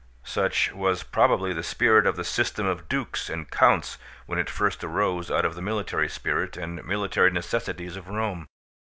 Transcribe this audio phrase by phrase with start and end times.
[0.25, 4.83] Such was probably the spirit of the system of dukes and counts when it first
[4.83, 8.47] arose out of the military spirit and military necessities of Rome.